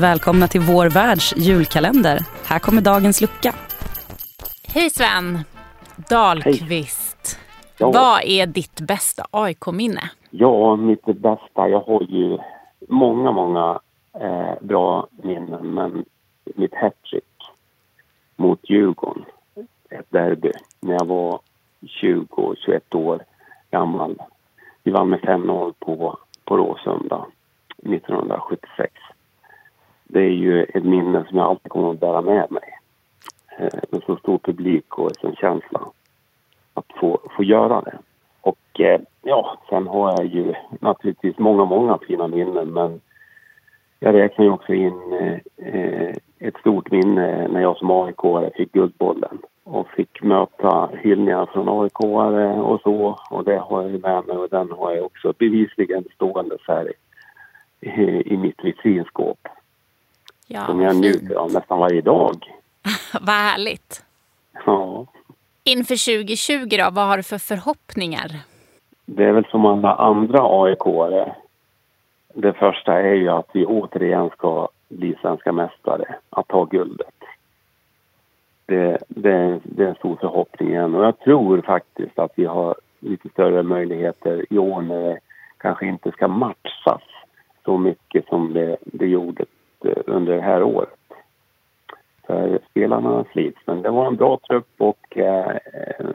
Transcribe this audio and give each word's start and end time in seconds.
Välkomna 0.00 0.46
till 0.46 0.60
vår 0.60 0.88
världs 0.88 1.36
julkalender. 1.36 2.18
Här 2.46 2.58
kommer 2.58 2.82
dagens 2.82 3.20
lucka. 3.20 3.54
Hej 4.74 4.90
Sven 4.90 5.38
Dahlqvist. 6.10 7.38
Ja. 7.78 7.90
Vad 7.90 8.22
är 8.24 8.46
ditt 8.46 8.80
bästa 8.80 9.26
AIK-minne? 9.30 10.10
Ja, 10.30 10.76
mitt 10.76 11.04
bästa. 11.04 11.68
Jag 11.68 11.80
har 11.80 12.02
ju 12.02 12.38
många, 12.88 13.32
många 13.32 13.80
eh, 14.20 14.54
bra 14.60 15.06
minnen, 15.22 15.74
men 15.74 16.04
mitt 16.44 16.74
hattrick 16.74 17.52
mot 18.36 18.70
Djurgården, 18.70 19.24
ett 19.90 20.10
derby, 20.10 20.52
när 20.80 20.92
jag 20.92 21.06
var 21.06 21.40
20-21 22.02 22.96
år 22.96 23.24
gammal. 23.70 24.22
Vi 24.82 24.90
vann 24.90 25.08
med 25.08 25.20
5-0 25.20 25.74
på, 25.78 26.18
på 26.44 26.56
Råsunda 26.56 27.26
1976. 27.78 28.92
Det 30.12 30.20
är 30.20 30.30
ju 30.30 30.62
ett 30.62 30.84
minne 30.84 31.24
som 31.28 31.38
jag 31.38 31.46
alltid 31.46 31.72
kommer 31.72 31.90
att 31.90 32.00
bära 32.00 32.20
med 32.20 32.50
mig. 32.50 32.78
Eh, 33.58 34.00
så 34.06 34.16
stor 34.16 34.38
publik 34.38 34.98
och 34.98 35.08
en 35.08 35.14
sån 35.20 35.36
känsla 35.36 35.80
att 36.74 36.86
få, 37.00 37.18
få 37.36 37.44
göra 37.44 37.80
det. 37.80 37.98
Och 38.40 38.80
eh, 38.80 39.00
ja, 39.22 39.58
sen 39.68 39.86
har 39.86 40.10
jag 40.10 40.26
ju 40.26 40.54
naturligtvis 40.80 41.38
många, 41.38 41.64
många 41.64 41.98
fina 41.98 42.28
minnen 42.28 42.68
men 42.68 43.00
jag 43.98 44.14
räknar 44.14 44.44
ju 44.44 44.50
också 44.50 44.74
in 44.74 45.12
eh, 45.12 45.38
eh 45.74 46.14
ett 46.42 46.56
stort 46.56 46.90
minne 46.90 47.48
när 47.48 47.60
jag 47.60 47.76
som 47.76 47.90
aik 47.90 48.54
fick 48.56 48.72
Guldbollen 48.72 49.38
och 49.64 49.88
fick 49.88 50.22
möta 50.22 50.90
hyllningar 51.02 51.46
från 51.46 51.82
aik 51.82 52.00
och 52.64 52.80
så. 52.80 53.18
Och 53.30 53.44
det 53.44 53.58
har 53.58 53.82
jag 53.82 53.90
ju 53.90 53.98
med 53.98 54.26
mig 54.26 54.36
och 54.36 54.48
den 54.48 54.70
har 54.70 54.92
jag 54.92 55.04
också 55.04 55.32
bevisligen 55.38 56.04
stående 56.14 56.56
här 56.68 56.88
i, 56.88 56.94
eh, 57.80 58.32
i 58.32 58.36
mitt 58.36 58.64
vitrinskåp. 58.64 59.48
Ja, 60.52 60.66
som 60.66 60.80
jag 60.80 60.96
njuter 60.96 61.34
av 61.34 61.52
nästan 61.52 61.78
varje 61.78 62.00
dag. 62.00 62.36
Vad 63.20 63.34
härligt. 63.34 64.04
Ja. 64.66 65.06
Inför 65.64 66.22
2020 66.22 66.76
då, 66.78 66.90
vad 66.92 67.06
har 67.06 67.16
du 67.16 67.22
för 67.22 67.38
förhoppningar? 67.38 68.28
Det 69.06 69.24
är 69.24 69.32
väl 69.32 69.44
som 69.50 69.66
alla 69.66 69.94
andra 69.94 70.38
aik 70.42 70.78
Det 72.34 72.52
första 72.52 73.00
är 73.00 73.14
ju 73.14 73.28
att 73.28 73.50
vi 73.52 73.66
återigen 73.66 74.30
ska 74.30 74.68
bli 74.88 75.16
svenska 75.20 75.52
mästare, 75.52 76.14
att 76.30 76.48
ta 76.48 76.64
guldet. 76.64 77.14
Det, 78.66 78.98
det, 79.08 79.60
det 79.62 79.84
är 79.84 79.88
en 79.88 79.94
stor 79.94 80.16
förhoppning 80.20 80.68
igen 80.68 80.94
och 80.94 81.04
jag 81.04 81.18
tror 81.18 81.60
faktiskt 81.60 82.18
att 82.18 82.32
vi 82.34 82.44
har 82.44 82.74
lite 83.00 83.28
större 83.28 83.62
möjligheter 83.62 84.46
i 84.50 84.58
år 84.58 84.82
när 84.82 85.02
det 85.02 85.18
kanske 85.58 85.86
inte 85.86 86.10
ska 86.12 86.28
matchas 86.28 87.02
så 87.64 87.78
mycket 87.78 88.28
som 88.28 88.52
det, 88.52 88.76
det 88.84 89.06
gjorde 89.06 89.44
under 90.06 90.36
det 90.36 90.42
här 90.42 90.62
året. 90.62 90.96
För 92.26 92.60
spelarna 92.70 93.24
slits, 93.32 93.58
men 93.66 93.82
det 93.82 93.90
var 93.90 94.06
en 94.06 94.16
bra 94.16 94.38
trupp 94.48 94.74
och 94.78 95.18
eh, 95.18 95.56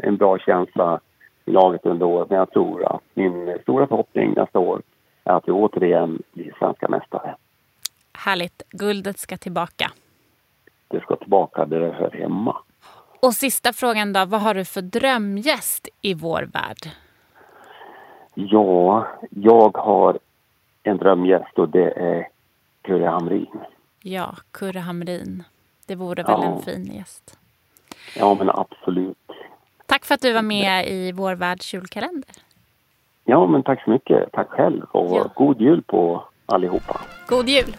en 0.03 0.17
bra 0.17 0.37
känsla 0.39 0.99
i 1.45 1.51
laget 1.51 1.85
under 1.85 2.05
året. 2.05 2.29
Men 2.29 2.39
jag 2.39 2.51
tror 2.51 2.95
att 2.95 3.01
min 3.13 3.57
stora 3.61 3.87
förhoppning 3.87 4.33
nästa 4.33 4.59
år 4.59 4.81
är 5.23 5.33
att 5.33 5.47
vi 5.47 5.51
återigen 5.51 6.21
blir 6.33 6.55
svenska 6.59 6.87
mästare. 6.87 7.35
Härligt. 8.13 8.63
Guldet 8.69 9.17
ska 9.17 9.37
tillbaka. 9.37 9.91
Det 10.87 10.99
ska 10.99 11.15
tillbaka 11.15 11.65
där 11.65 11.79
det 11.79 11.91
hör 11.91 12.11
hemma. 12.11 12.57
Och 13.19 13.33
sista 13.33 13.73
frågan 13.73 14.13
då, 14.13 14.25
vad 14.25 14.41
har 14.41 14.53
du 14.53 14.65
för 14.65 14.81
drömgäst 14.81 15.89
i 16.01 16.13
vår 16.13 16.41
värld? 16.53 16.91
Ja, 18.33 19.07
jag 19.29 19.77
har 19.77 20.19
en 20.83 20.97
drömgäst 20.97 21.59
och 21.59 21.69
det 21.69 21.91
är 21.91 22.27
Kurre 22.85 23.05
Hamrin. 23.05 23.47
Ja, 24.01 24.35
Kurre 24.51 24.79
Hamrin. 24.79 25.43
Det 25.87 25.95
vore 25.95 26.23
väl 26.23 26.31
Ja. 26.41 26.43
en 26.45 26.61
fin 26.61 26.85
gäst. 26.95 27.37
Ja, 28.15 28.33
men 28.35 28.49
absolut. 28.49 29.17
Tack 29.85 30.05
för 30.05 30.15
att 30.15 30.21
du 30.21 30.33
var 30.33 30.41
med 30.41 30.87
i 30.87 31.11
vår 31.11 31.35
världs 31.35 31.73
julkalender. 31.73 32.29
Ja, 33.25 33.47
men 33.47 33.63
tack 33.63 33.83
så 33.83 33.89
mycket. 33.89 34.31
Tack 34.31 34.49
själv 34.49 34.83
och 34.91 35.15
Ja. 35.17 35.31
god 35.35 35.61
jul 35.61 35.81
på 35.81 36.23
allihopa. 36.45 37.01
God 37.27 37.49
jul! 37.49 37.75